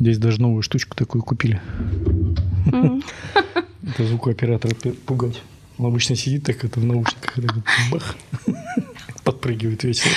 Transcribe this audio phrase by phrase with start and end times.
[0.00, 1.60] Здесь даже новую штучку такую купили.
[2.72, 4.74] Это звукооператора
[5.04, 5.42] пугать.
[5.76, 7.54] Он обычно сидит так это в наушниках, и так
[7.90, 8.16] бах,
[9.24, 10.10] подпрыгивает весело.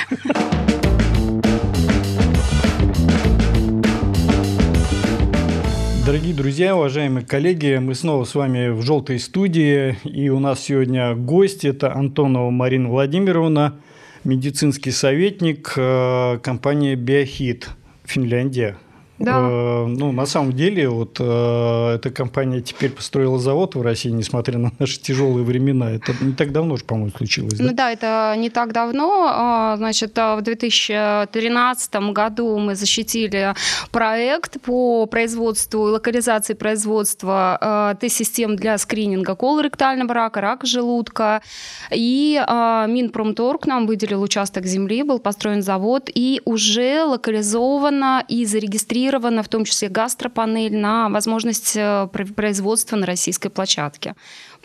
[6.05, 11.13] Дорогие друзья, уважаемые коллеги, мы снова с вами в «Желтой студии», и у нас сегодня
[11.13, 13.75] гость, это Антонова Марина Владимировна,
[14.23, 17.69] медицинский советник э, компании «Биохит»,
[18.05, 18.77] Финляндия.
[19.19, 19.37] Да.
[19.37, 24.57] Э, ну, на самом деле, вот э, эта компания теперь построила завод в России, несмотря
[24.57, 25.91] на наши тяжелые времена.
[25.91, 27.53] Это не так давно же, по-моему, случилось.
[27.53, 27.63] Да?
[27.63, 29.27] Ну да, это не так давно.
[29.29, 33.53] А, значит, в 2013 году мы защитили
[33.91, 41.43] проект по производству и локализации производства э, тест-систем для скрининга колоректального рака, рака желудка.
[41.91, 49.02] И э, Минпромторг нам выделил участок земли, был построен завод, и уже локализовано и зарегистрировано
[49.03, 54.15] зарегистрирована, в том числе гастропанель, на возможность э, производства на российской площадке.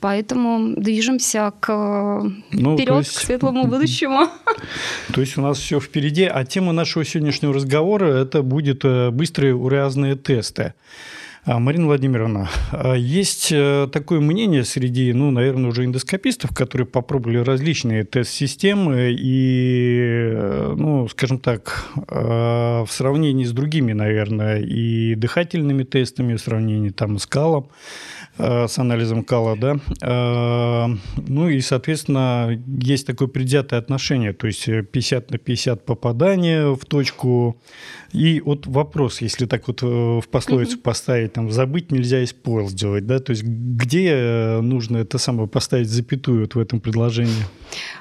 [0.00, 1.72] Поэтому движемся к
[2.52, 4.28] ну, вперед, есть, к светлому будущему.
[5.14, 6.24] То есть у нас все впереди.
[6.24, 10.74] А тема нашего сегодняшнего разговора это будет э, быстрые уреазные тесты.
[11.44, 17.38] А, Марина Владимировна, а, есть э, такое мнение среди, ну, наверное, уже эндоскопистов, которые попробовали
[17.38, 25.84] различные тест-системы и, э, ну, скажем так, а, в сравнении с другими, наверное, и дыхательными
[25.84, 27.68] тестами, в сравнении там с калом,
[28.38, 30.88] с анализом кала, да.
[31.16, 37.60] Ну и, соответственно, есть такое предвзятое отношение, то есть 50 на 50 попадания в точку.
[38.12, 43.18] И вот вопрос, если так вот э, в пословицу поставить, там, забыть нельзя использовать, да,
[43.18, 47.44] то есть где э, нужно это самое поставить запятую вот в этом предложении?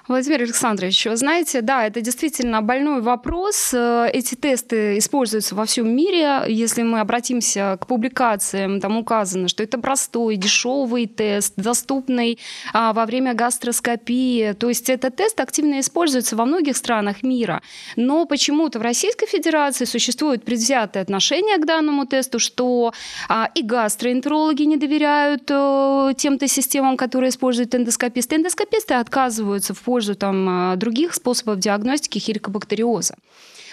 [0.08, 3.74] Владимир Александрович, вы знаете, да, это действительно больной вопрос.
[3.74, 6.44] Э, эти тесты используются во всем мире.
[6.48, 12.40] Если мы обратимся к публикациям, там указано, что это простой, дешевый тест, доступный
[12.74, 14.54] а, во время гастроскопии.
[14.54, 17.62] То есть этот тест активно используется во многих странах мира.
[17.98, 22.94] Но почему-то в Российской Федерации существует предвзятое отношение к данному тесту, что
[23.30, 28.36] а, и гастроэнтерологи не доверяют а, тем-то системам, которые используют эндоскописты.
[28.36, 33.16] Эндоскописты отказываются в пользу там, а, других способов диагностики хеликобактериоза.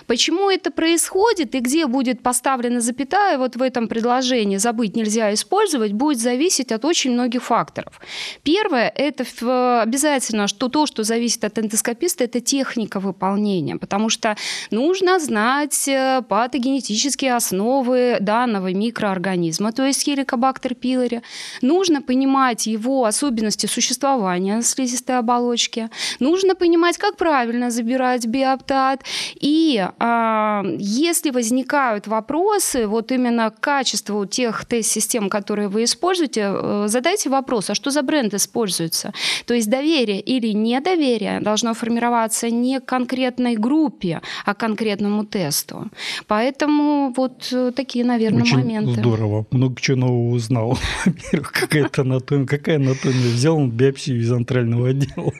[0.06, 5.92] Почему это происходит и где будет поставлена запятая вот в этом предложении «забыть нельзя использовать»
[5.92, 8.00] будет зависеть от очень многих факторов.
[8.43, 9.25] Первое– это
[9.82, 14.37] обязательно что то, что зависит от эндоскописта, это техника выполнения, потому что
[14.70, 21.22] нужно знать э, патогенетические основы данного микроорганизма, то есть хеликобактер пилори.
[21.62, 25.91] Нужно понимать его особенности существования слизистой оболочки.
[26.20, 29.03] Нужно понимать, как правильно забирать биоптат.
[29.41, 29.87] И
[30.78, 37.71] если возникают вопросы вот именно к качеству тех тест-систем, которые вы используете, э, задайте вопрос,
[37.71, 39.12] а что за бренд используется?
[39.47, 45.91] То есть доверие или недоверие должно формироваться не к конкретной группе, а к конкретному тесту.
[46.26, 49.00] Поэтому вот э, такие, наверное, Очень моменты.
[49.00, 49.47] Здорово.
[49.50, 50.78] Много чего нового узнал.
[51.05, 52.47] Во-первых, какая-то анатомия.
[52.47, 53.32] Какая анатомия?
[53.32, 55.32] Взял биопсию из антрального отдела.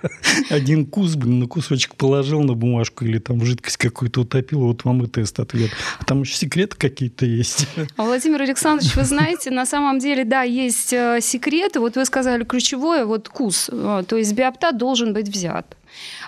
[0.51, 4.85] Один кус, блин, на кусочек положил на бумажку или там жидкость какую-то утопил накопила, вот
[4.85, 5.71] вам и тест-ответ.
[5.99, 7.67] А там еще секреты какие-то есть.
[7.97, 11.81] Владимир Александрович, вы знаете, на самом деле, да, есть э, секреты.
[11.81, 15.77] Вот вы сказали ключевое, вот КУС, э, то есть биоптат должен быть взят.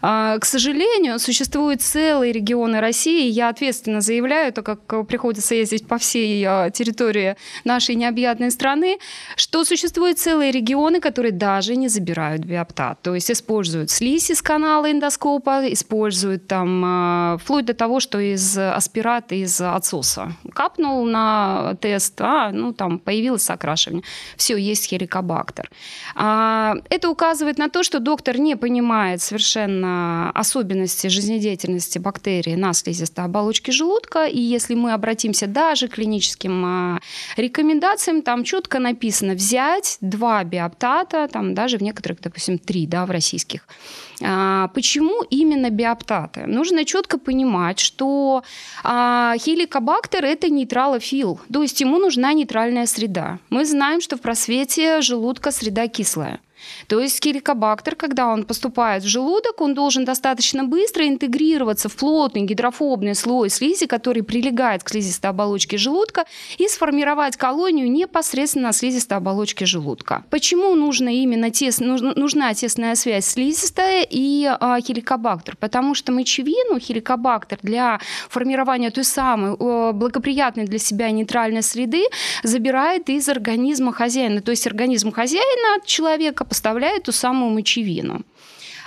[0.03, 5.99] А, к сожалению, существуют целые регионы России, я ответственно заявляю, так как приходится ездить по
[5.99, 8.99] всей а, территории нашей необъятной страны,
[9.37, 14.91] что существуют целые регионы, которые даже не забирают биоптат, то есть используют слизь из канала
[14.91, 20.33] эндоскопа, используют там а, вплоть до того, что из аспирата, из отсоса.
[20.55, 24.05] Капнул на тест, а, ну там появилось окрашивание.
[24.37, 25.71] Все, есть хеликобактер.
[26.15, 33.25] Это указывает на то, что доктор не понимает совершенно совершенно особенности жизнедеятельности бактерий на слизистой
[33.25, 34.27] оболочке желудка.
[34.27, 37.01] И если мы обратимся даже к клиническим а,
[37.37, 43.11] рекомендациям, там четко написано взять два биоптата, там даже в некоторых, допустим, три, да, в
[43.11, 43.67] российских.
[44.23, 46.47] А, почему именно биоптаты?
[46.47, 48.43] Нужно четко понимать, что
[48.85, 53.39] а, хеликобактер– это нейтралофил, то есть ему нужна нейтральная среда.
[53.49, 56.41] Мы знаем, что в просвете желудка среда кислая.
[56.87, 62.43] То есть хеликобактер, когда он поступает в желудок, он должен достаточно быстро интегрироваться в плотный
[62.43, 66.25] гидрофобный слой слизи, который прилегает к слизистой оболочке желудка,
[66.59, 70.25] и сформировать колонию непосредственно на слизистой оболочке желудка.
[70.31, 75.57] Почему нужно именно тес, нужна тесная связь слизистая и а, хеликобактер?
[75.57, 79.57] Потому что мочевину хеликобактер для формирования той самой
[79.93, 82.05] благоприятной для себя нейтральной среды
[82.43, 84.41] забирает из организма хозяина.
[84.41, 88.23] То есть организм хозяина человека поставляет ту самую мочевину.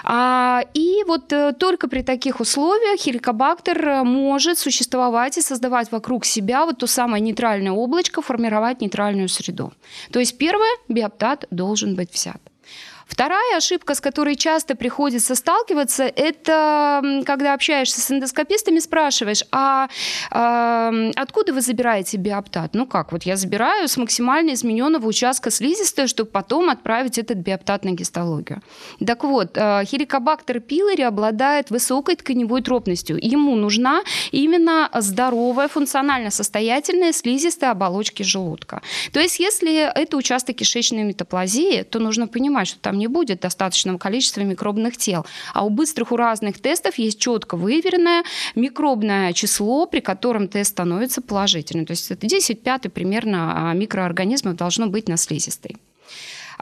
[0.03, 6.25] А, и вот э, только при таких условиях хеликобактер э, может существовать и создавать вокруг
[6.25, 9.71] себя вот то самое нейтральное облачко, формировать нейтральную среду.
[10.11, 12.41] То есть первое, биоптат должен быть взят.
[13.09, 19.89] Вторая ошибка, с которой часто приходится сталкиваться, это когда общаешься с эндоскопистами, спрашиваешь, а
[20.31, 22.75] э, откуда вы забираете биоптат?
[22.75, 27.83] Ну как, вот я забираю с максимально измененного участка слизистой, чтобы потом отправить этот биоптат
[27.83, 28.61] на гистологию.
[29.05, 33.17] Так вот, э, хеликобактер пилори обладает высокой тканевой тропностью.
[33.19, 38.83] Ему нужна именно здоровая, функционально состоятельная слизистая оболочки желудка.
[39.11, 43.97] То есть, если это участок кишечной метаплазии, то нужно понимать, что там не будет достаточного
[43.97, 45.25] количества микробных тел.
[45.53, 48.23] А у быстрых уразных тестов есть четко выверенное
[48.55, 51.85] микробное число, при котором тест становится положительным.
[51.85, 55.77] То есть это 10 пятый примерно а, микроорганизмов должно быть на слизистой.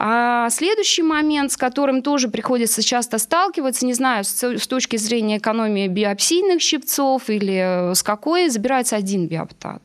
[0.00, 5.88] А следующий момент, с которым тоже приходится часто сталкиваться, не знаю, с, точки зрения экономии
[5.88, 9.82] биопсийных щипцов или с какой, забирается один биоптат.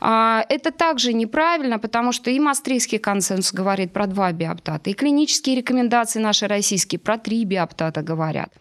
[0.00, 5.56] А, это также неправильно, потому что и Мастрийский консенсус говорит про два биоптата, и клинические
[5.56, 8.52] рекомендации наши российские про три биоптата говорят.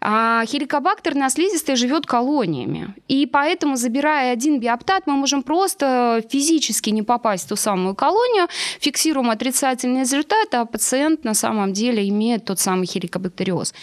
[0.00, 2.94] А хеликобактер на слизистой живет колониями.
[3.08, 8.48] И поэтому, забирая один биоптат, мы можем просто физически не попасть в ту самую колонию,
[8.80, 13.74] фиксируем отрицательный результат, а пациент на самом деле имеет тот самый хеликобактериоз.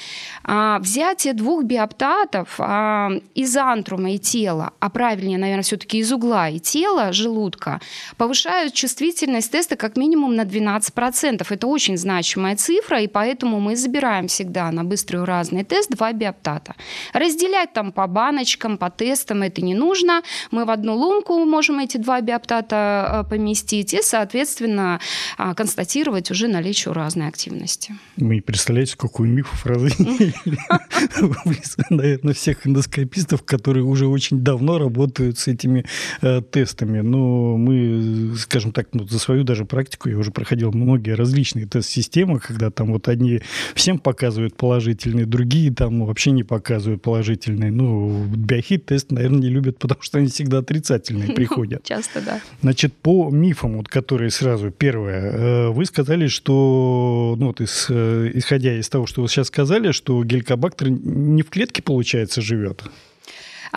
[0.44, 6.50] А взятие двух биоптатов а, из антрума и тела, а правильнее, наверное, все-таки из угла
[6.50, 7.82] и тела, желудка,
[8.18, 11.46] повышают чувствительность теста как минимум на 12%.
[11.50, 16.76] Это очень значимая цифра, и поэтому мы забираем всегда на быстрый уразный тест два биоптата.
[17.14, 20.22] Разделять там по баночкам, по тестам это не нужно.
[20.52, 25.00] Мы в одну лунку можем эти два биоптата э, поместить и, соответственно,
[25.38, 27.96] а, констатировать уже наличие разной активности.
[28.18, 29.66] Вы не представляете, у мифов
[31.90, 35.86] наверное, всех эндоскопистов, которые уже очень давно работают с этими
[36.22, 37.02] э, тестами.
[37.02, 42.40] Но мы, скажем так, ну, за свою даже практику я уже проходил многие различные тест-системы,
[42.40, 43.42] когда там вот одни
[43.74, 47.72] всем показывают положительные, другие там там вообще не показывают положительные.
[47.72, 51.84] Ну, биохит-тест, наверное, не любят, потому что они всегда отрицательные приходят.
[51.84, 52.42] Часто, да.
[52.62, 58.32] Значит, по мифам, вот, которые сразу, первое, э, вы сказали, что, ну, вот, из, э,
[58.34, 62.84] исходя из того, что вы сейчас сказали, что гелькобактер не в клетке, получается, живет,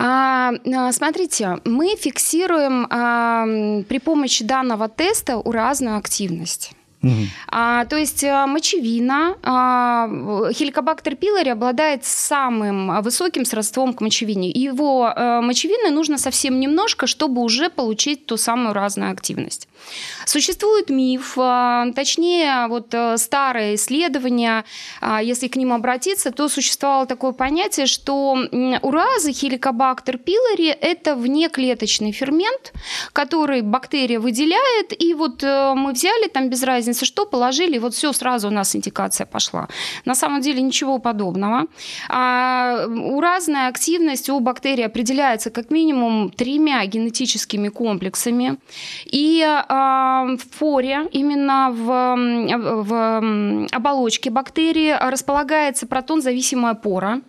[0.01, 3.45] а, а, смотрите, мы фиксируем а,
[3.89, 6.71] при помощи данного теста уразную активность.
[7.47, 10.09] А, то есть э, мочевина, а,
[10.51, 14.49] хеликобактер пилори обладает самым высоким сродством к мочевине.
[14.49, 19.67] Его а, мочевины нужно совсем немножко, чтобы уже получить ту самую разную активность.
[20.25, 24.65] Существует миф, а, точнее, вот э, старые исследования,
[25.01, 28.37] а, если к ним обратиться, то существовало такое понятие, что
[28.81, 32.73] уразы хеликобактер пилори– это внеклеточный фермент,
[33.13, 37.93] который бактерия выделяет, и вот э, мы взяли там без разницы что, положили, и вот
[37.93, 39.67] все, сразу у нас индикация пошла.
[40.05, 41.67] На самом деле ничего подобного.
[42.09, 48.57] А уразная активность у бактерий определяется как минимум тремя генетическими комплексами,
[49.05, 57.21] и в поре, именно в, в оболочке бактерии располагается протон-зависимая пора.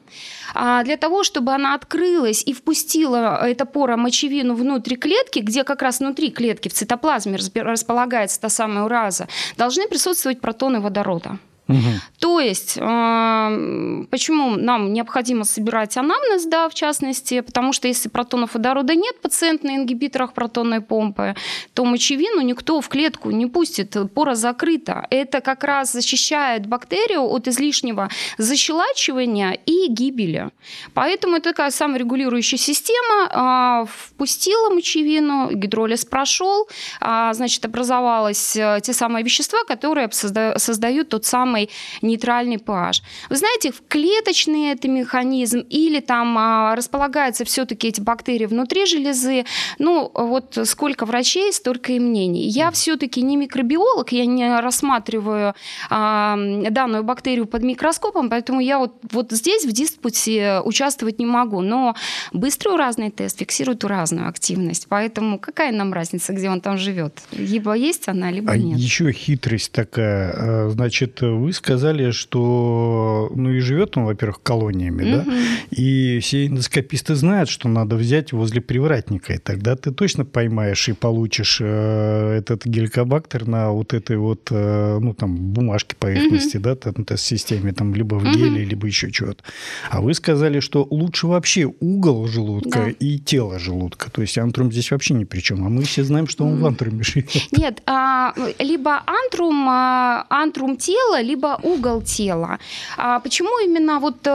[0.54, 5.82] А для того, чтобы она открылась и впустила эта пора мочевину внутрь клетки, где как
[5.82, 11.38] раз внутри клетки в цитоплазме располагается та самая ураза, должны присутствовать протоны водорода.
[11.70, 12.00] Угу.
[12.18, 18.54] То есть, э, почему нам необходимо собирать анамнез, да, в частности, потому что если протонов
[18.54, 21.34] водорода нет, пациент на ингибиторах протонной помпы,
[21.74, 25.06] то мочевину никто в клетку не пустит, пора закрыта.
[25.10, 28.08] Это как раз защищает бактерию от излишнего
[28.38, 30.50] защелачивания и гибели.
[30.94, 33.84] Поэтому это такая саморегулирующая система.
[33.84, 36.68] Э, впустила мочевину, гидролиз прошел,
[37.00, 41.70] э, значит, образовалось те самые вещества, которые создают тот самый самый
[42.02, 43.02] нейтральный pH.
[43.30, 49.44] Вы знаете, клеточный это механизм или там а, располагаются все-таки эти бактерии внутри железы.
[49.78, 52.48] Ну, вот сколько врачей, столько и мнений.
[52.48, 55.54] Я все-таки не микробиолог, я не рассматриваю
[55.90, 56.36] а,
[56.70, 61.60] данную бактерию под микроскопом, поэтому я вот, вот здесь в диспуте участвовать не могу.
[61.60, 61.94] Но
[62.32, 67.20] быстрый уразный тест фиксирует уразную активность, поэтому какая нам разница, где он там живет?
[67.32, 68.78] Либо есть она, либо а нет.
[68.78, 70.32] еще хитрость такая.
[70.36, 75.30] А, значит, вы сказали, что ну и живет он, во-первых, колониями, угу.
[75.30, 75.34] да,
[75.70, 80.92] и все эндоскописты знают, что надо взять возле привратника, и тогда ты точно поймаешь и
[80.92, 86.64] получишь э, этот геликобактер на вот этой вот, э, ну, там, бумажке поверхности, угу.
[86.64, 88.70] да, там, тест-системе, там, либо в геле, угу.
[88.70, 89.42] либо еще чего-то.
[89.90, 92.90] А вы сказали, что лучше вообще угол желудка да.
[92.90, 94.10] и тело желудка.
[94.10, 95.64] То есть антрум здесь вообще ни при чем.
[95.64, 97.30] А мы все знаем, что он в антруме живет.
[97.52, 102.58] Нет, а, либо антрум, а, антрум тела, либо угол тела.
[102.96, 104.30] А почему именно вот э,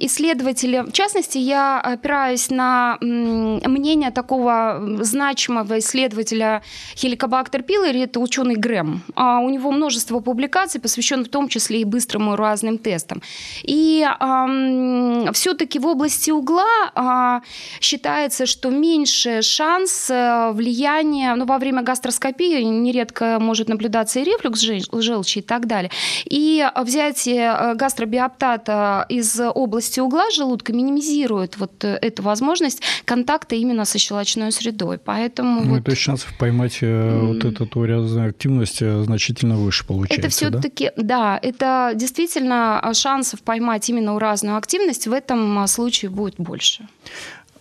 [0.00, 6.62] исследователи, в частности, я опираюсь на мнение такого значимого исследователя
[6.96, 9.02] хеликобактер пилори, это ученый Грэм.
[9.14, 13.22] А у него множество публикаций, посвященных в том числе и быстрым и разным тестам.
[13.62, 21.58] И э, все-таки в области угла э, считается, что меньше шанс э, влияния, ну, во
[21.58, 24.60] время гастроскопии нередко может наблюдаться и рефлюкс
[24.92, 25.90] желчи и так далее.
[26.24, 33.84] И взятие э, гастробиоптата из области угла желудка минимизирует вот э, эту возможность контакта именно
[33.84, 34.98] со щелочной средой.
[34.98, 35.84] Поэтому ну, вот...
[35.84, 37.34] то есть шансов поймать mm.
[37.34, 41.02] вот эту уразную активность значительно выше получается, Это все-таки, да?
[41.02, 46.86] да, это действительно шансов поймать именно уразную активность в этом случае будет больше.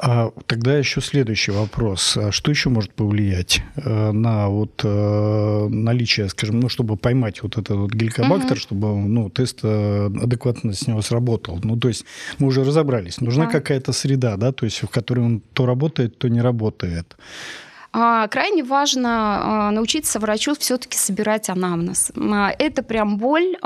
[0.02, 2.16] А тогда еще следующий вопрос.
[2.16, 7.58] А что еще может повлиять э, на вот э, наличие, скажем, ну, чтобы поймать вот
[7.58, 8.60] этот вот геликобактер, угу.
[8.60, 11.60] чтобы ну, тест э, адекватно с него сработал?
[11.64, 12.06] Ну, то есть
[12.38, 13.20] мы уже разобрались.
[13.20, 13.52] Нужна да.
[13.52, 17.18] какая-то среда, да, то есть в которой он то работает, то не работает.
[17.92, 22.12] А, крайне важно а, научиться врачу все-таки собирать анамнез.
[22.16, 23.58] А, это прям боль.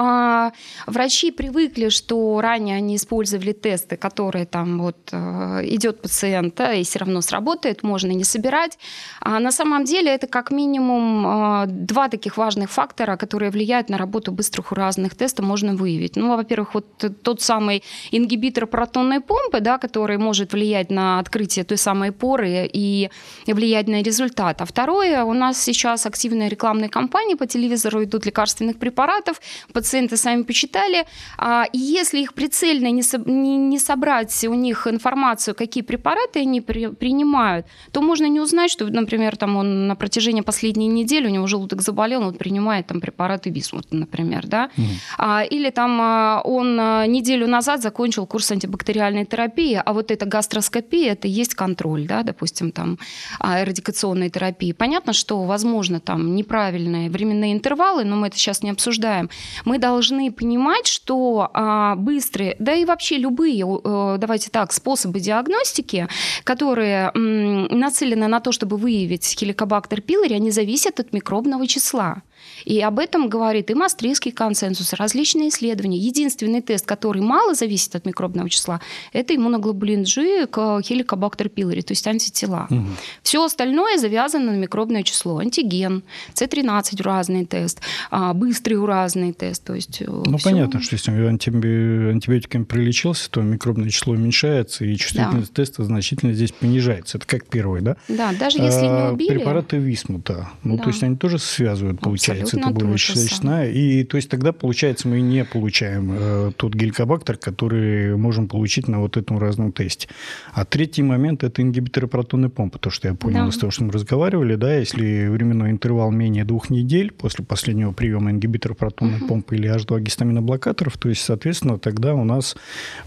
[0.87, 7.21] Врачи привыкли, что ранее они использовали тесты, которые там вот идет пациент, и все равно
[7.21, 8.77] сработает, можно не собирать.
[9.19, 14.31] А на самом деле это как минимум два таких важных фактора, которые влияют на работу
[14.31, 16.15] быстрых разных тестов, можно выявить.
[16.15, 21.77] Ну, во-первых, вот тот самый ингибитор протонной помпы, да, который может влиять на открытие той
[21.77, 23.09] самой поры и
[23.47, 24.61] влиять на результат результат.
[24.61, 29.41] А второе, у нас сейчас активные рекламные кампании по телевизору идут лекарственных препаратов,
[29.73, 31.05] пациенты сами почитали.
[31.37, 36.41] А, и если их прицельно не, со, не, не собрать у них информацию, какие препараты
[36.41, 41.27] они при, принимают, то можно не узнать, что, например, там он на протяжении последней недели,
[41.27, 44.69] у него желудок заболел, он принимает там препараты Висмут, например, да?
[45.17, 46.75] А, или там а, он
[47.11, 52.71] неделю назад закончил курс антибактериальной терапии, а вот эта гастроскопия, это есть контроль, да, допустим,
[52.71, 52.97] там
[53.41, 54.73] эрадикационная радиационной терапии.
[54.73, 59.29] Понятно, что, возможно, там неправильные временные интервалы, но мы это сейчас не обсуждаем.
[59.65, 66.07] Мы должны понимать, что а, быстрые, да и вообще любые, а, давайте так, способы диагностики,
[66.43, 72.21] которые м, нацелены на то, чтобы выявить хеликобактер пилори, они зависят от микробного числа.
[72.65, 75.97] И об этом говорит и Мастрийский консенсус, различные исследования.
[75.97, 78.81] Единственный тест, который мало зависит от микробного числа,
[79.11, 82.67] это иммуноглобулин G к хеликобактер пилори, то есть антитела.
[82.69, 82.85] Угу.
[83.21, 85.39] Все остальное завязано на микробное число.
[85.39, 87.81] Антиген, С13 уразный тест,
[88.11, 89.63] а, быстрый уразный тест.
[89.63, 90.49] То есть э, ну, все...
[90.49, 95.63] понятно, что если антибиотиками прилечился, то микробное число уменьшается, и чувствительность да.
[95.63, 97.17] теста значительно здесь понижается.
[97.17, 97.97] Это как первый, да?
[98.07, 99.37] Да, даже если а, не убили.
[99.37, 100.49] Препараты Висмута.
[100.63, 100.83] Ну, да.
[100.83, 103.71] то есть они тоже связывают, получается получается, это более вещественная.
[103.71, 108.99] И то есть тогда, получается, мы не получаем э, тот геликобактер, который можем получить на
[108.99, 110.07] вот этом разном тесте.
[110.53, 112.79] А третий момент– это ингибиторы протонной помпы.
[112.79, 113.49] То, что я понял да.
[113.49, 118.31] из того, что мы разговаривали, да, если временной интервал менее двух недель после последнего приема
[118.31, 119.27] ингибитора протонной угу.
[119.27, 122.55] помпы или H2 гистаминоблокаторов, то есть, соответственно, тогда у нас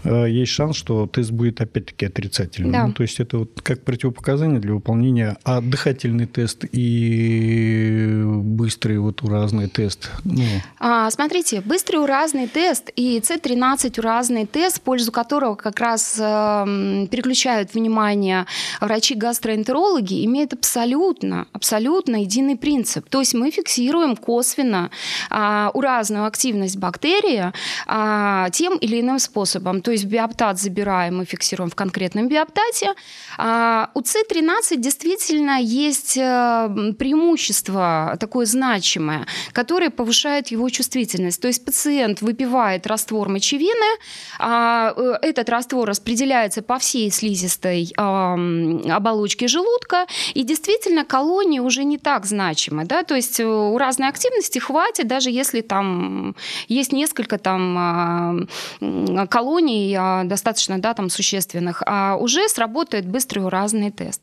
[0.03, 2.71] э, есть шанс, что тест будет опять-таки отрицательным.
[2.71, 2.87] Да.
[2.87, 9.16] Ну, то есть это вот как противопоказание для выполнения, а дыхательный тест и быстрый вот
[9.23, 10.09] уразный тест?
[10.23, 10.43] Ну.
[10.79, 17.07] А, смотрите, быстрый уразный тест и С13 уразный тест, в пользу которого как раз э,
[17.09, 18.45] переключают внимание
[18.81, 23.09] врачи-гастроэнтерологи, имеют абсолютно, абсолютно единый принцип.
[23.09, 24.91] То есть мы фиксируем косвенно
[25.29, 27.51] э, уразную активность бактерии
[27.87, 29.81] э, тем или иным способом.
[29.81, 32.93] То есть биоптат забираем, мы фиксируем в конкретном биоптате.
[33.37, 41.41] А у С13 действительно есть э, преимущество такое значимое значимое, которое повышает его чувствительность.
[41.41, 43.97] То есть пациент выпивает раствор мочевины,
[44.39, 51.97] а, э, этот раствор распределяется по всей слизистой оболочке желудка, и действительно колонии уже не
[51.97, 52.85] так значимы.
[52.85, 53.03] Да?
[53.03, 56.35] То есть э, у разной активности хватит, даже если там
[56.67, 63.91] есть несколько там а, колоний а, достаточно да, там, существенных, а уже сработает быстрый уразный
[63.91, 64.21] тест.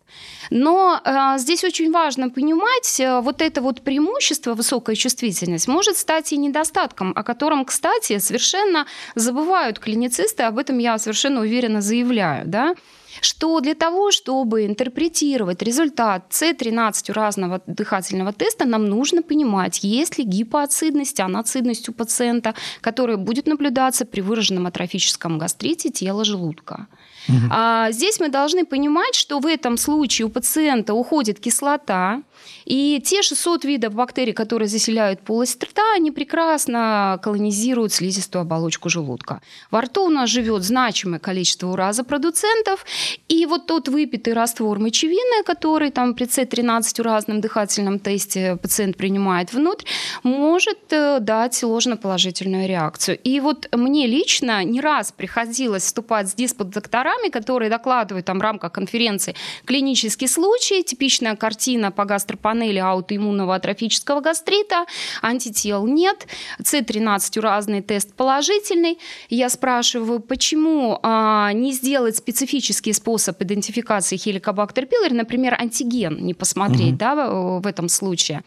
[0.50, 6.32] Но э, здесь очень важно понимать, э, вот это вот преимущество, высокая чувствительность, может стать
[6.32, 12.46] и недостатком, о котором, кстати, совершенно забывают клиницисты, об этом я совершенно уверенно заявляю.
[12.46, 12.74] Да?
[13.20, 20.24] что для того, чтобы интерпретировать результат С13 разного дыхательного теста, нам нужно понимать, есть ли
[20.24, 26.86] гипоацидность, анацидность у пациента, которая будет наблюдаться при выраженном атрофическом гастрите тела желудка.
[27.28, 27.36] Угу.
[27.50, 32.22] А, здесь мы должны понимать, что в этом случае у пациента уходит кислота,
[32.64, 39.40] и те 600 видов бактерий, которые заселяют полость рта, они прекрасно колонизируют слизистую оболочку желудка.
[39.70, 42.84] Во рту у нас живет значимое количество уразопродуцентов,
[43.28, 49.52] и вот тот выпитый раствор мочевины, который там при С13 уразном дыхательном тесте пациент принимает
[49.52, 49.86] внутрь,
[50.22, 53.18] может э, дать ложноположительную реакцию.
[53.22, 58.72] И вот мне лично не раз приходилось вступать с диспут-докторами, которые докладывают там в рамках
[58.72, 59.34] конференции
[59.64, 64.86] клинический случай, типичная картина по гастропанелии, панели аутоиммунного атрофического гастрита,
[65.22, 66.26] антител нет,
[66.60, 68.98] С13 разный тест положительный.
[69.28, 76.92] Я спрашиваю, почему а, не сделать специфический способ идентификации хеликобактер пилори, например, антиген не посмотреть
[76.92, 76.98] угу.
[76.98, 78.42] да, в этом случае.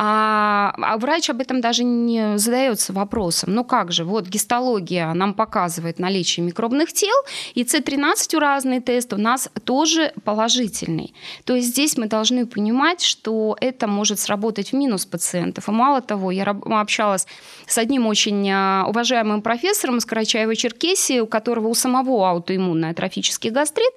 [0.00, 3.52] А, а врач об этом даже не задается вопросом.
[3.52, 7.16] Ну как же, вот гистология нам показывает наличие микробных тел,
[7.54, 11.14] и С13 разный тест у нас тоже положительный.
[11.44, 15.68] То есть здесь мы должны понимать, что это может сработать в минус пациентов.
[15.68, 17.26] И мало того, я общалась
[17.66, 23.92] с одним очень а, уважаемым профессором из Карачаева-Черкесии, у которого у самого аутоиммунный атрофический гастрит,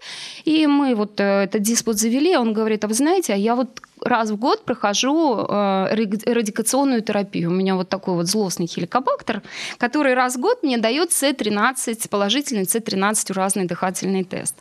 [0.46, 3.80] и мы вот э, этот диспут завели, он говорит, а вы знаете, а я вот
[4.04, 7.50] раз в год прохожу э, радикационную терапию.
[7.50, 9.42] У меня вот такой вот злостный хеликобактер,
[9.78, 14.56] который раз в год мне дает С13, положительный С13 разный дыхательный тест.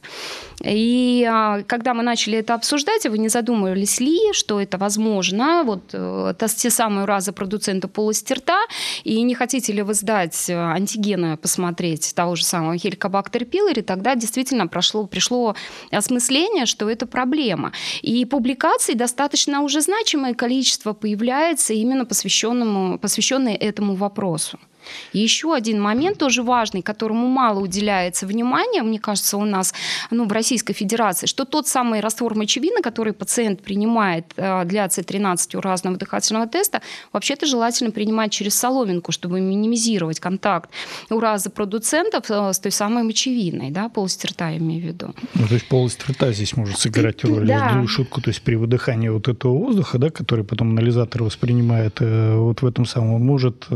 [0.63, 5.83] И а, когда мы начали это обсуждать, вы не задумывались ли, что это возможно, вот
[5.93, 8.61] э, те самые разы продуцента полости рта,
[9.05, 14.15] и не хотите ли вы сдать э, антигены, посмотреть того же самого хеликобактер пилори, тогда
[14.15, 15.55] действительно прошло, пришло
[15.91, 17.73] осмысление, что это проблема.
[18.03, 19.30] И публикаций достаточно
[19.63, 24.59] уже значимое количество появляется именно посвященному, посвященное этому вопросу.
[25.13, 29.75] Еще один момент тоже важный, которому мало уделяется внимания, мне кажется, у нас
[30.11, 35.57] ну, в Российской Федерации, что тот самый раствор мочевины, который пациент принимает э, для С13
[35.57, 36.81] у разного дыхательного теста,
[37.13, 40.71] вообще-то желательно принимать через соломинку, чтобы минимизировать контакт
[41.11, 45.15] ураза продуцентов э, с той самой мочевиной, да, полость рта я имею в виду.
[45.35, 47.47] Ну, то есть полость рта здесь может сыграть роль.
[47.47, 47.81] Да.
[47.81, 52.37] Я шутку, то есть при выдыхании вот этого воздуха, да, который потом анализатор воспринимает, э,
[52.37, 53.67] вот в этом самом может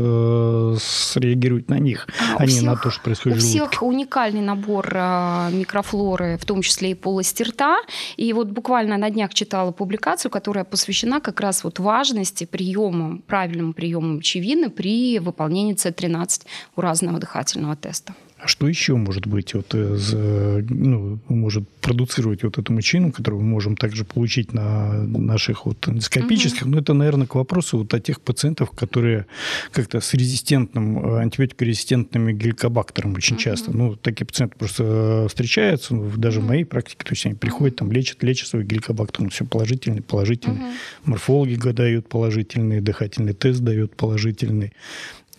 [0.95, 3.69] среагировать на них, а, а не всех, на то, что происходит у в желудке.
[3.69, 7.77] всех уникальный набор а, микрофлоры, в том числе и полости рта.
[8.17, 13.73] И вот буквально на днях читала публикацию, которая посвящена как раз вот важности приема, правильному
[13.73, 16.43] приему мочевины при выполнении С13
[16.75, 18.13] у разного дыхательного теста.
[18.37, 23.77] А что еще может быть, вот, ну, может продуцировать вот эту мочину, которую мы можем
[23.77, 26.63] также получить на наших вот эндоскопических?
[26.63, 26.69] Угу.
[26.69, 29.25] Ну, это, наверное, к вопросу вот о тех пациентах, которые
[29.71, 33.43] как-то с резистентным, антибиотикорезистентными геликобактером очень угу.
[33.43, 33.75] часто.
[33.75, 36.47] Ну, такие пациенты просто встречаются, ну, даже угу.
[36.47, 40.01] в моей практике, то есть они приходят, там, лечат, лечат свой геликобактер, ну, все положительный,
[40.01, 40.57] положительный.
[40.57, 40.65] Угу.
[41.05, 44.73] Морфологи дают положительный, дыхательный тест дает положительный.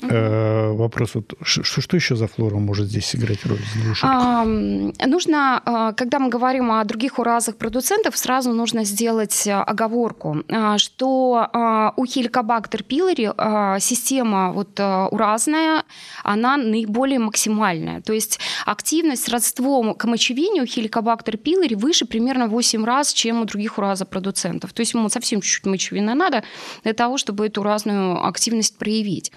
[0.02, 3.58] Э, вопрос, вот, что, что еще за флора может здесь сыграть роль?
[4.02, 10.44] А, нужно, а, когда мы говорим о других уразах продуцентов, сразу нужно сделать а, оговорку,
[10.50, 11.48] а, что
[11.96, 13.32] у хеликобактер пилори
[13.80, 15.84] система вот уразная,
[16.22, 18.02] она наиболее максимальная.
[18.02, 23.12] То есть активность с родством к мочевине у хеликобактер пилори выше примерно в 8 раз,
[23.12, 24.72] чем у других уразопродуцентов.
[24.72, 26.42] То есть ему совсем чуть-чуть мочевины надо
[26.84, 29.32] для того, чтобы эту уразную активность проявить.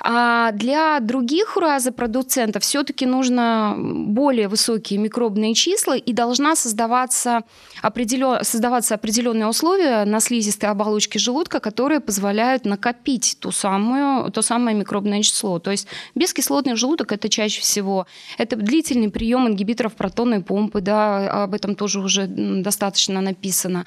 [0.00, 7.42] А для других уразопродуцентов все-таки нужно более высокие микробные числа и должна создаваться,
[7.82, 8.44] определен...
[8.44, 15.22] создаваться определенные условия на слизистой оболочке желудка, которые позволяют накопить ту самую, то самое микробное
[15.22, 15.58] число.
[15.58, 18.06] То есть бескислотный желудок это чаще всего
[18.38, 23.86] это длительный прием ингибиторов протонной помпы, да, об этом тоже уже достаточно написано.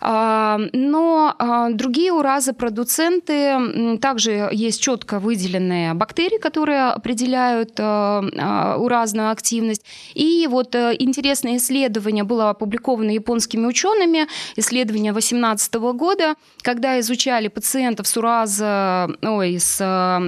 [0.00, 5.43] А, но а, другие уразы-продуценты, также есть четко выделенные
[5.94, 9.84] бактерии, которые определяют а, уразную активность.
[10.14, 14.26] И вот э, интересное исследование было опубликовано японскими учеными,
[14.56, 19.80] исследование 2018 года, когда изучали пациентов с ураза, ой, с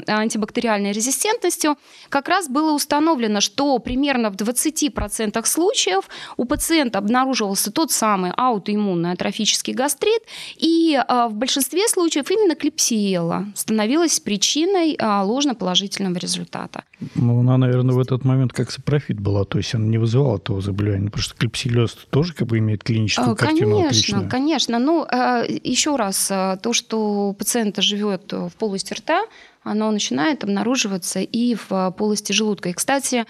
[0.06, 1.76] антибактериальной резистентностью,
[2.08, 6.04] как раз было установлено, что примерно в 20% случаев
[6.36, 10.22] у пациента обнаруживался тот самый аутоиммунный атрофический гастрит,
[10.56, 16.84] и в большинстве случаев именно клепсиела становилась причиной ложноположительного результата.
[17.14, 20.60] Ну, она, наверное, в этот момент как сапрофит была, то есть она не вызывала того
[20.60, 24.30] заболевания, потому что клебсиеллез тоже как бы имеет клиническую конечно, картину Конечно, отличную.
[24.30, 24.78] конечно.
[24.78, 29.24] Ну, а, еще раз, то, что пациента живет в полости рта,
[29.62, 32.68] оно начинает обнаруживаться и в полости желудка.
[32.68, 33.26] И, кстати, а,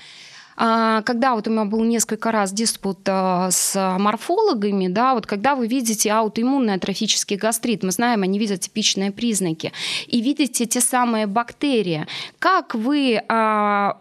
[0.57, 5.67] когда вот у меня был несколько раз диспут а, с морфологами, да, вот когда вы
[5.67, 9.73] видите аутоиммунный атрофический гастрит, мы знаем, они видят типичные признаки,
[10.07, 12.07] и видите те самые бактерии,
[12.39, 13.99] как вы а,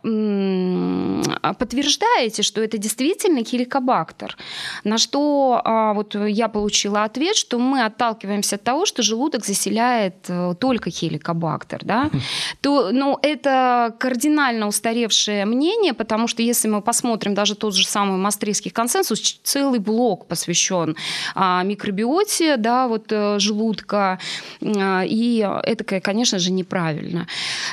[1.60, 4.38] подтверждаете, что это действительно хеликобактер?
[4.84, 5.62] На что
[5.96, 11.84] вот я получила ответ, что мы отталкиваемся от того, что желудок заселяет э, только хеликобактер,
[11.84, 12.10] да,
[12.62, 18.18] то, ну, это кардинально устаревшее мнение, потому что если мы посмотрим даже тот же самый
[18.18, 20.96] Мастрийский консенсус, целый блок посвящен
[21.34, 24.20] а, микробиоте, да, вот э, желудка,
[24.62, 27.28] а, и это, конечно же, неправильно.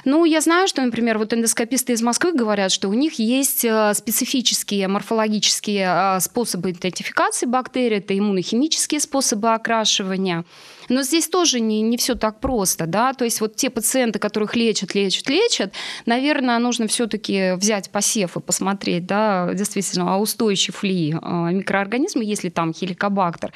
[0.04, 3.94] Ну, я знаю, что, например, вот эндоскописты из Москвы говорят, что у них есть э,
[3.94, 10.44] специфические морфологические а, способы идентификации бактерий, это иммунохимические способы окрашивания.
[10.88, 14.56] Но здесь тоже не, не все так просто, да, то есть вот те пациенты, которых
[14.56, 15.72] лечат, лечат, лечат,
[16.06, 18.61] наверное, нужно все-таки взять посев и посмотреть,
[19.00, 23.52] да, действительно, устойчив ли а, микроорганизм, если там хеликобактер.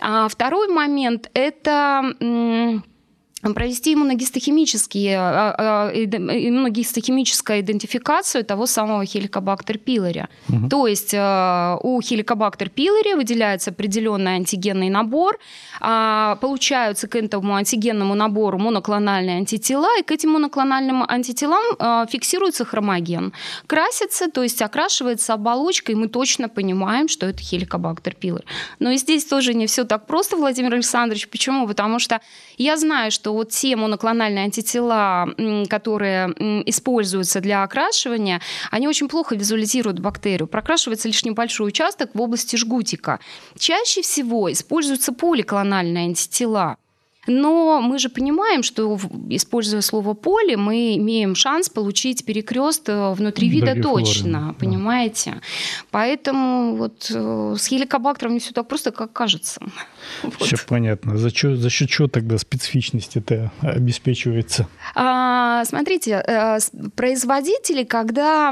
[0.00, 2.14] А второй момент– это
[3.54, 10.26] провести иммуногистохимические, а, а, иммуногистохимическую идентификацию того самого хеликобактер пилори.
[10.48, 10.68] Угу.
[10.68, 15.38] То есть а, у хеликобактер пилори выделяется определенный антигенный набор,
[15.80, 23.32] получаются к этому антигенному набору моноклональные антитела, и к этим моноклональным антителам фиксируется хромоген.
[23.66, 28.44] Красится, то есть окрашивается оболочка, и мы точно понимаем, что это хеликобактер пилори.
[28.78, 31.28] Но и здесь тоже не все так просто, Владимир Александрович.
[31.28, 31.66] Почему?
[31.66, 32.20] Потому что
[32.56, 35.28] я знаю, что вот те моноклональные антитела,
[35.68, 36.28] которые
[36.68, 40.48] используются для окрашивания, они очень плохо визуализируют бактерию.
[40.48, 43.20] Прокрашивается лишь небольшой участок в области жгутика.
[43.58, 46.76] Чаще всего используются поликлональные антитела.
[47.26, 48.98] Но мы же понимаем, что
[49.30, 54.54] используя слово поле, мы имеем шанс получить перекрест э, внутри вида Флоры, точно, да.
[54.58, 55.40] понимаете?
[55.90, 59.60] Поэтому вот э, с хеликобактером не все так просто, как кажется.
[60.38, 60.66] Все вот.
[60.68, 61.16] понятно.
[61.16, 64.68] За, что, за счет чего тогда специфичность это обеспечивается?
[64.94, 66.58] А, смотрите, э,
[66.94, 68.50] производители, когда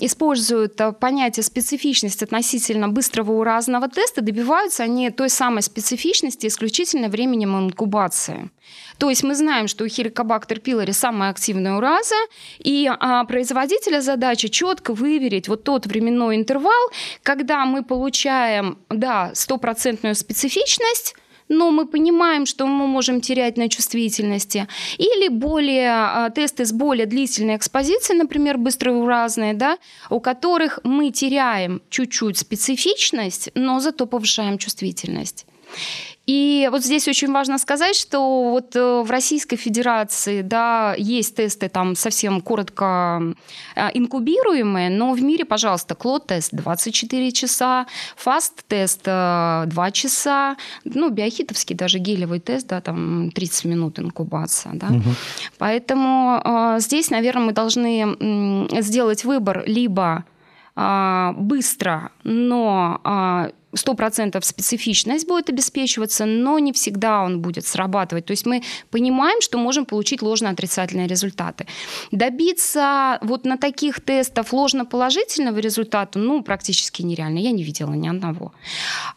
[0.00, 8.50] используют понятие специфичность относительно быстрого уразного теста, добиваются они той самой специфичности исключительно временем инкубации.
[8.98, 12.14] То есть мы знаем, что у хеликобактер пилори самая активная ураза,
[12.58, 16.90] и а, производителя задача четко выверить вот тот временной интервал,
[17.22, 21.14] когда мы получаем, да, стопроцентную специфичность,
[21.48, 24.66] но мы понимаем, что мы можем терять на чувствительности.
[24.98, 29.78] Или более а, тесты с более длительной экспозицией, например, быстроуразные, да,
[30.10, 35.46] у которых мы теряем чуть-чуть специфичность, но зато повышаем чувствительность.
[36.26, 41.68] И вот здесь очень важно сказать, что вот э, в Российской Федерации, да, есть тесты
[41.68, 43.22] там совсем коротко
[43.76, 47.86] э, инкубируемые, но в мире, пожалуйста, клод-тест 24 часа,
[48.16, 54.88] фаст-тест 2 э, часа, ну, биохитовский даже гелевый тест, да, там 30 минут инкубация, да.
[54.88, 55.10] Угу.
[55.58, 60.24] Поэтому э, здесь, наверное, мы должны сделать выбор либо
[60.74, 68.26] э, быстро, но э, 100% специфичность будет обеспечиваться, но не всегда он будет срабатывать.
[68.26, 71.66] То есть мы понимаем, что можем получить ложно-отрицательные результаты.
[72.10, 77.38] Добиться вот на таких тестах ложно-положительного результата, ну, практически нереально.
[77.38, 78.52] Я не видела ни одного.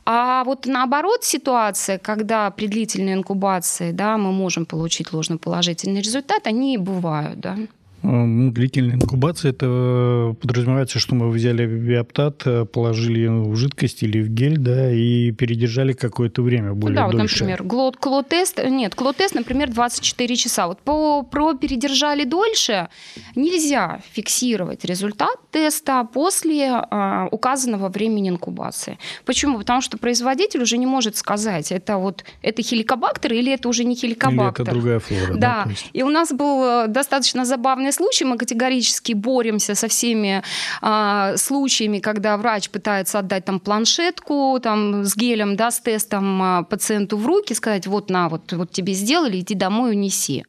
[0.05, 6.77] А вот наоборот ситуация, когда при длительной инкубации да, мы можем получить ложно-положительный результат, они
[6.77, 7.39] бывают.
[7.39, 7.57] Да.
[8.01, 14.57] Длительная инкубация, это подразумевается, что мы взяли биоптат, э, положили в жидкость или в гель,
[14.57, 17.17] да, и передержали какое-то время более да, дольше.
[17.17, 20.67] вот, например, глот, клотест, нет, клотест, например, 24 часа.
[20.67, 22.87] Вот по, про передержали дольше
[23.35, 28.97] нельзя фиксировать результат теста после а, указанного времени инкубации.
[29.25, 29.57] Почему?
[29.57, 33.95] Потому что производитель уже не может сказать, это вот это хеликобактер или это уже не
[33.95, 34.63] хеликобактер.
[34.63, 35.33] Или это другая флора.
[35.35, 39.87] Да, да и у нас был э, достаточно забавный экстренный случай, мы категорически боремся со
[39.87, 40.43] всеми
[40.81, 46.63] а, случаями, когда врач пытается отдать там планшетку там, с гелем, да, с тестом а,
[46.63, 50.45] пациенту в руки, сказать, вот на, вот, вот тебе сделали, иди домой, унеси.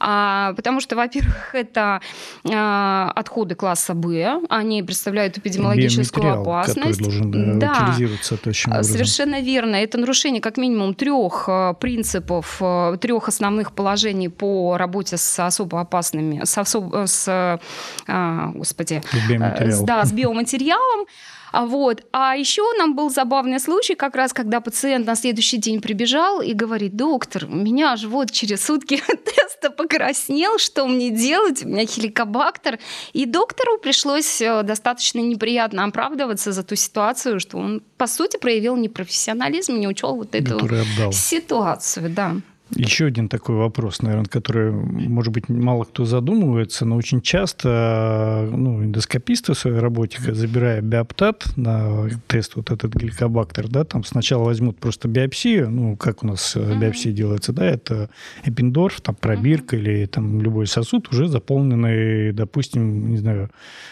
[0.00, 2.00] А, потому что, во-первых, это
[2.50, 7.00] а, отходы класса Б, они представляют эпидемиологическую опасность.
[7.00, 8.92] должен да, да, образом.
[8.92, 9.76] Совершенно верно.
[9.76, 15.80] Это нарушение как минимум трех а, принципов, а, трех основных положений по работе с особо
[15.80, 16.94] опасными, с, особ...
[17.06, 17.28] с
[18.08, 19.82] а, господи, с.
[19.82, 21.06] Да, с биоматериалом.
[21.52, 22.02] А Вот.
[22.12, 26.52] А еще нам был забавный случай, как раз когда пациент на следующий день прибежал и
[26.52, 31.64] говорит, доктор, у меня живот через сутки теста покраснел, что мне делать?
[31.64, 32.78] У меня хеликобактер.
[33.12, 38.76] И доктору пришлось э, достаточно неприятно оправдываться за ту ситуацию, что он, по сути, проявил
[38.76, 40.58] непрофессионализм, не учел вот эту
[41.12, 42.10] ситуацию.
[42.10, 42.36] Да.
[42.76, 48.84] Еще один такой вопрос, наверное, который, может быть, мало кто задумывается, но очень часто ну,
[48.84, 54.78] эндоскописты в своей работе, забирая биоптат на тест вот этот гликобактер, да, там сначала возьмут
[54.78, 56.78] просто биопсию, ну, как у нас uh-huh.
[56.78, 58.08] биопсия делается, да, это
[58.44, 59.80] эпиндорф, там пробирка uh-huh.
[59.80, 63.50] или там любой сосуд уже заполненный, допустим, не знаю,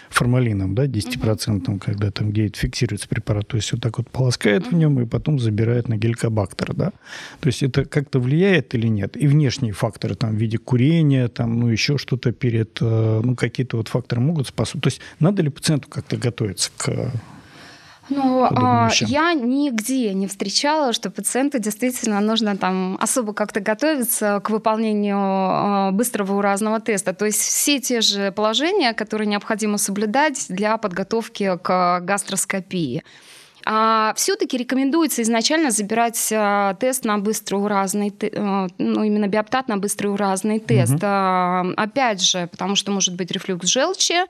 [0.09, 1.79] формалином, да, 10%, uh-huh.
[1.81, 4.71] когда там где фиксируется препарат, то есть вот так вот полоскает uh-huh.
[4.71, 6.93] в нем и потом забирает на геликобактер, да.
[7.41, 9.17] То есть это как-то влияет влияет или нет?
[9.17, 13.77] И внешние факторы, там, в виде курения, там, ну, еще что-то перед, э, ну, какие-то
[13.77, 14.83] вот факторы могут способствовать.
[14.83, 17.13] То есть надо ли пациенту как-то готовиться к
[18.11, 24.49] ну, а, я нигде не встречала, что пациенту действительно нужно там особо как-то готовиться к
[24.49, 27.13] выполнению а, быстрого уразного теста.
[27.13, 33.03] То есть все те же положения, которые необходимо соблюдать для подготовки к гастроскопии.
[33.71, 39.77] А все-таки рекомендуется изначально забирать а, тест на быстрый уразный, а, ну, именно биоптат на
[39.77, 40.95] быстрый уразный тест.
[40.95, 41.03] Угу.
[41.03, 44.25] А, опять же, потому что может быть рефлюкс желчи,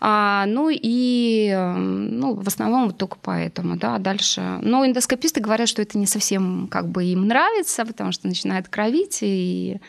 [0.00, 4.58] а, ну и ну, в основном вот только поэтому, да, дальше.
[4.62, 9.18] Но эндоскописты говорят, что это не совсем как бы им нравится, потому что начинает кровить
[9.20, 9.82] и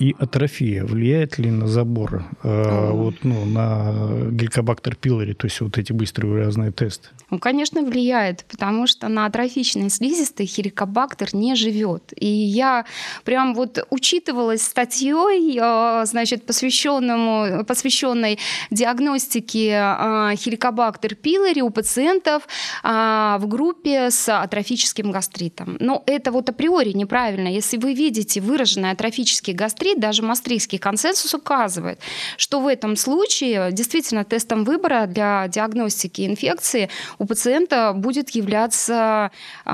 [0.00, 5.76] и атрофия влияет ли на забор, э, вот, ну, на геликобактер пилори, то есть вот
[5.76, 7.08] эти быстрые разные тесты?
[7.30, 12.12] Ну, конечно, влияет, потому что на атрофичной слизистой хеликобактер не живет.
[12.16, 12.86] И я
[13.24, 18.38] прям вот учитывалась статьей, э, значит, посвященному, посвященной
[18.70, 22.48] диагностике э, хеликобактер пилори у пациентов
[22.82, 25.76] э, в группе с атрофическим гастритом.
[25.78, 27.48] Но это вот априори неправильно.
[27.48, 32.00] Если вы видите выраженный атрофический гастрит, говорит, даже Мастрийский консенсус указывает,
[32.36, 39.30] что в этом случае действительно тестом выбора для диагностики инфекции у пациента будет являться
[39.64, 39.70] э,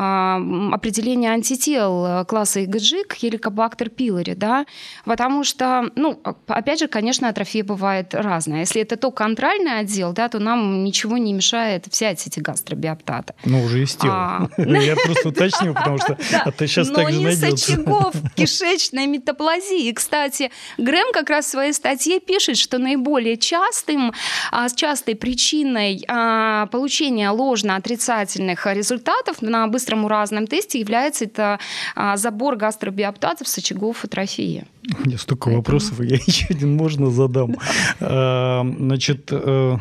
[0.72, 4.66] определение антител класса IgG к хеликобактер пилори, да,
[5.04, 8.60] потому что, ну, опять же, конечно, атрофия бывает разная.
[8.60, 13.34] Если это только контрольный отдел, да, то нам ничего не мешает взять эти гастробиоптаты.
[13.44, 14.48] Ну, уже из тела.
[14.56, 14.62] А.
[14.62, 17.46] Я просто уточнил, потому что а ты сейчас так же найдется.
[17.46, 22.78] Но не с очагов кишечной метаплазии кстати, Грэм как раз в своей статье пишет, что
[22.78, 24.12] наиболее частым,
[24.52, 31.58] а, частой причиной а, получения ложно-отрицательных результатов на быстром уразном тесте является это
[31.96, 34.64] а, забор гастробиоптатов с очагов атрофии.
[34.96, 35.56] У меня столько Поэтому...
[35.56, 37.56] вопросов, я еще один можно задам.
[37.98, 39.76] Значит, э,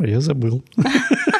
[0.00, 0.62] я забыл.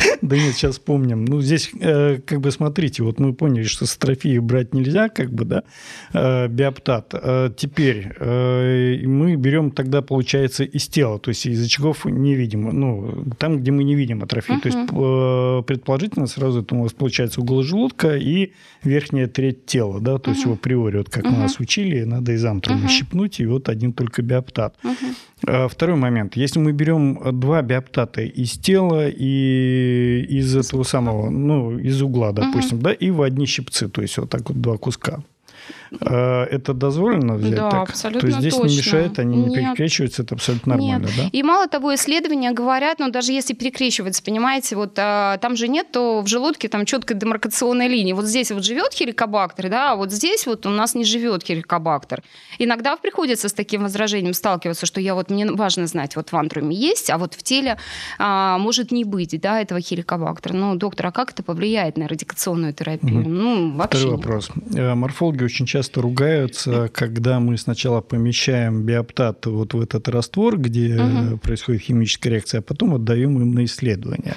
[0.22, 1.24] Да нет, сейчас помним.
[1.24, 5.32] Ну, здесь, э, как бы, смотрите, вот мы поняли, что с атрофией брать нельзя, как
[5.32, 5.62] бы, да,
[6.12, 7.14] э, биоптат.
[7.14, 13.24] Э, теперь мы берем тогда, получается, из тела, то есть из очагов не видим, ну,
[13.38, 14.60] там, где мы не видим атрофию.
[14.60, 20.18] То есть, предположительно, сразу это у нас получается угол желудка и верхняя треть тела, да,
[20.18, 21.38] то есть в априори, вот как uh-huh.
[21.38, 24.76] нас учили, надо из антрума щипнуть, и вот один только биоптат.
[25.42, 26.36] Второй момент.
[26.36, 29.89] Если мы берем два биоптата из тела и
[30.28, 32.84] из этого самого, ну, из угла, допустим, угу.
[32.84, 35.22] да, и в одни щипцы, то есть вот так вот два куска.
[36.00, 37.90] А, это дозволено взять да, так?
[37.90, 38.68] абсолютно То есть здесь точно.
[38.68, 39.48] не мешает, они Нет.
[39.48, 41.16] не перекрещиваются, это абсолютно нормально, Нет.
[41.16, 41.28] да?
[41.32, 45.90] И мало того, исследования говорят, ну даже если перекрещивается, понимаете, вот а, там же нет,
[45.90, 48.12] то в желудке там четкой демаркационной линии.
[48.12, 52.22] Вот здесь вот живет хеликобактер, да, а вот здесь вот у нас не живет хеликобактер.
[52.58, 56.76] Иногда приходится с таким возражением сталкиваться, что я вот мне важно знать, вот в антруме
[56.76, 57.78] есть, а вот в теле
[58.18, 60.54] а, может не быть, да, этого хеликобактера.
[60.54, 63.20] Ну, доктор, а как это повлияет на радикационную терапию?
[63.20, 63.34] Мгм.
[63.34, 63.98] Ну, вообще.
[63.98, 64.50] Второй вопрос.
[64.74, 70.94] Э, Морфологи очень часто ругаются, когда мы сначала помещаем биоптат вот в этот раствор, где
[70.94, 71.38] Мгм.
[71.38, 74.34] происходит химическая реакция, а потом отдаем им на исследование.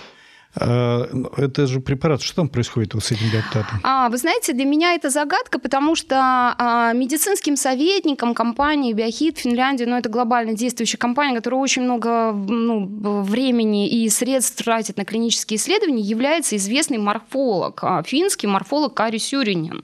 [0.56, 2.22] А, ну, Это же препарат.
[2.22, 3.80] Что там происходит вот с этим биоптатом?
[3.84, 6.16] А, вы знаете, для меня это загадка, потому что
[6.58, 13.22] а, медицинским советником компании Биохит Финляндии, ну, это глобально действующая компания, которая очень много ну,
[13.24, 19.84] времени и средств тратит на клинические исследования, является известный морфолог, а, финский морфолог Кари Сюринен.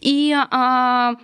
[0.00, 1.14] И а,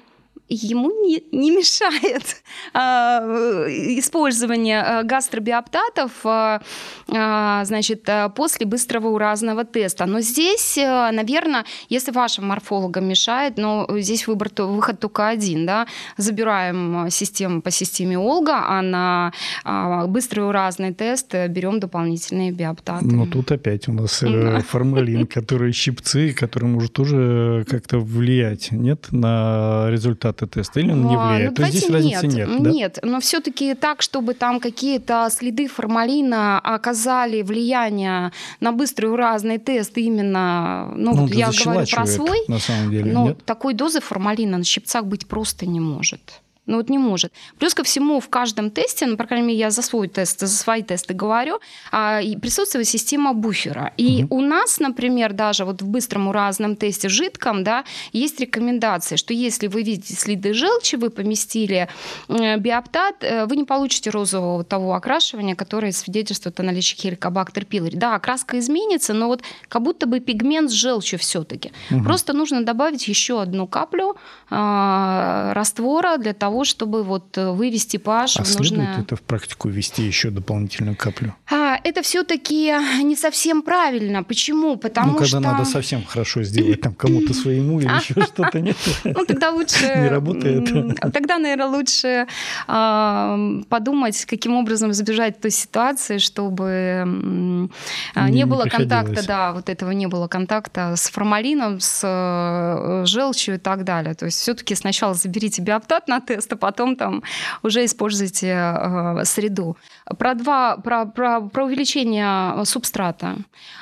[0.49, 3.21] ему не, не мешает а,
[3.69, 6.63] использование а, гастробиоптатов а,
[7.09, 10.07] а, значит, а, после быстрого уразного теста.
[10.07, 15.67] Но здесь, наверное, если вашим морфологам мешает, но здесь выбор, то, выход только один.
[15.67, 15.87] Да?
[16.17, 19.33] Забираем систему по системе Олга, а на
[19.65, 23.07] а, быстрый уразный тест берем дополнительные биоптаты.
[23.07, 29.07] Ну, тут опять у нас э, формалин, который щипцы, который может тоже как-то влиять, нет,
[29.11, 30.81] на результаты теста?
[30.81, 31.51] Или он не А, влияет?
[31.51, 32.71] ну, То есть здесь разницы нет, да?
[32.71, 39.97] Нет, но все-таки так, чтобы там какие-то следы формалина оказали влияние на быстрый уразный тест
[39.97, 43.45] именно, ну, Ну, вот я говорю про свой, на самом деле, но нет?
[43.45, 46.43] такой дозы формалина на щипцах быть просто не может.
[46.67, 47.33] Ну вот не может.
[47.59, 50.49] Плюс ко всему в каждом тесте, ну, по крайней мере, я за свой тест, за
[50.49, 51.61] свои тесты говорю,
[51.93, 53.93] а, и присутствует система буфера.
[53.97, 54.33] И Мгм.
[54.33, 59.69] у нас, например, даже вот в быстром уразном тесте жидком, да, есть рекомендации, что если
[59.69, 61.89] вы видите следы желчи, вы поместили
[62.29, 67.97] э, биоптат, э, вы не получите розового того окрашивания, которое свидетельствует о наличии хеликобактер пилори.
[67.97, 71.73] Да, окраска изменится, но вот как будто бы пигмент с желчью все-таки.
[71.91, 72.05] Мгм.
[72.05, 74.17] Просто нужно добавить еще одну каплю
[74.51, 79.01] а, раствора для того, чтобы вот э, вывести pH А в следует нужное...
[79.01, 81.35] это в практику ввести еще дополнительную каплю?
[81.51, 84.23] А, это все-таки не совсем правильно.
[84.23, 84.77] Почему?
[84.77, 85.41] Потому ну, когда что...
[85.41, 88.77] надо совсем хорошо сделать, там кому-то своему или еще что-то, нет?
[89.05, 89.87] Ну, тогда лучше...
[89.97, 91.01] Не работает.
[91.13, 92.27] Тогда, наверное, лучше
[92.67, 93.39] а,
[93.69, 97.69] подумать, каким образом избежать той ситуации, чтобы
[98.15, 103.59] Не- было контакта, да, вот этого не было контакта с формалином, с э, желчью и
[103.59, 104.15] так далее.
[104.15, 107.23] То есть все-таки сначала заберите биоптат на тест, а потом там
[107.63, 109.77] уже используйте э, среду.
[110.19, 113.37] Про, два, про, про, про увеличение субстрата.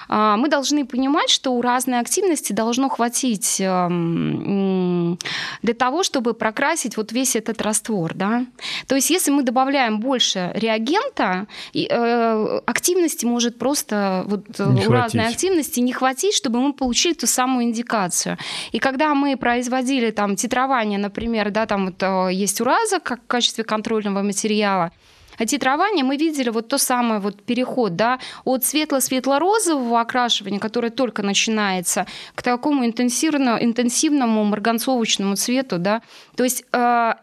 [0.08, 4.83] А, Мы должны понимать, что у разной активности должно хватить м,
[5.62, 8.14] для того, чтобы прокрасить вот весь этот раствор.
[8.14, 8.46] Да?
[8.86, 14.92] То есть если мы добавляем больше реагента, э, активности может просто вот, э, Не у
[14.92, 18.38] разной активности не хватить, чтобы мы получили ту самую индикацию.
[18.72, 23.26] И когда мы производили там титрование, например, да, там вот э, есть ураза как в
[23.26, 24.90] качестве контрольного материала,
[25.38, 31.22] а титрование мы видели вот то самое вот переход, да, от светло-светло-розового окрашивания, которое только
[31.22, 36.02] начинается, к такому интенсивно, интенсивному марганцовочному цвету, да.
[36.36, 37.14] То есть э,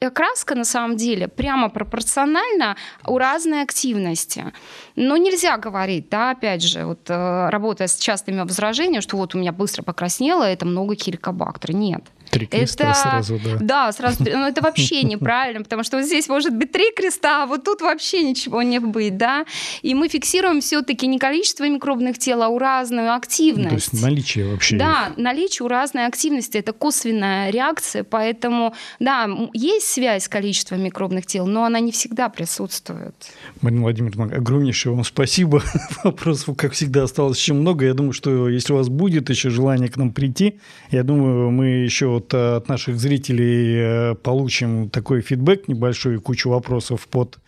[0.00, 2.76] окраска на самом деле прямо пропорциональна
[3.06, 4.52] у разной активности.
[4.94, 9.38] Но нельзя говорить, да, опять же, вот э, работая с частыми возражениями, что вот у
[9.38, 11.72] меня быстро покраснело, это много хеликобактера.
[11.72, 12.04] Нет.
[12.30, 13.56] Три креста Это- сразу, да.
[13.60, 14.24] Да, сразу.
[14.24, 17.80] Ну, это вообще неправильно, потому что вот здесь может быть три креста, а вот тут
[17.80, 19.44] вообще ничего не быть, да.
[19.82, 23.68] И мы фиксируем все-таки не количество микробных тел, а уразную активность.
[23.90, 24.76] То есть наличие вообще.
[24.76, 31.46] Да, наличие уразной активности– это косвенная реакция, поэтому, да, есть связь с количеством микробных тел,
[31.46, 33.14] но она не всегда присутствует.
[33.60, 35.62] Марина Владимировна, огромнейшее вам спасибо.
[36.04, 37.84] Вопросов, как всегда, осталось еще много.
[37.84, 40.58] Я думаю, что если у вас будет еще желание к нам прийти,
[40.90, 46.48] я думаю, мы еще вот э, от наших зрителей э, получим такой фидбэк небольшой, кучу
[46.48, 47.38] вопросов под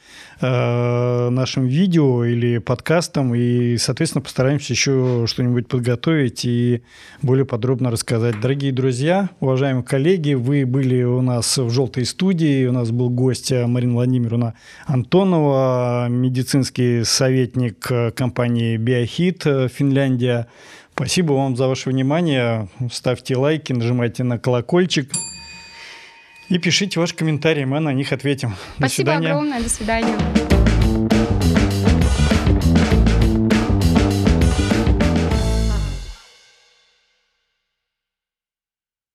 [0.40, 6.82] э, нашим видео или подкастом, и, соответственно, постараемся еще что-нибудь подготовить и
[7.22, 8.40] более подробно рассказать.
[8.40, 13.50] Дорогие друзья, уважаемые коллеги, вы были у нас в «Желтой студии», у нас был гость
[13.50, 14.54] Марина Владимировна
[14.86, 20.46] Антонова, медицинский советник компании «Биохит» Финляндия.
[20.98, 22.68] Спасибо вам за ваше внимание.
[22.90, 25.12] Ставьте лайки, нажимайте на колокольчик
[26.48, 28.48] и пишите ваши комментарии, мы на них ответим.
[28.78, 29.28] До Спасибо свидания.
[29.28, 30.57] огромное, до свидания.